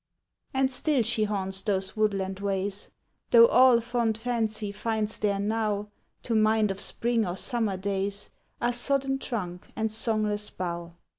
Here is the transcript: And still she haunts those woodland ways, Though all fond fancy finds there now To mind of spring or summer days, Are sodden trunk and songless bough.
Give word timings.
And 0.51 0.71
still 0.71 1.03
she 1.03 1.25
haunts 1.25 1.61
those 1.61 1.95
woodland 1.95 2.39
ways, 2.39 2.89
Though 3.29 3.45
all 3.45 3.79
fond 3.81 4.17
fancy 4.17 4.71
finds 4.71 5.19
there 5.19 5.39
now 5.39 5.89
To 6.23 6.33
mind 6.33 6.71
of 6.71 6.79
spring 6.79 7.23
or 7.23 7.37
summer 7.37 7.77
days, 7.77 8.31
Are 8.59 8.73
sodden 8.73 9.19
trunk 9.19 9.67
and 9.75 9.91
songless 9.91 10.49
bough. 10.49 10.95